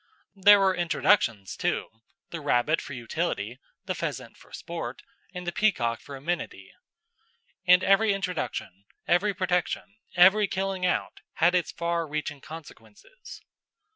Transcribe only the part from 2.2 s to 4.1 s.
the rabbit for utility, the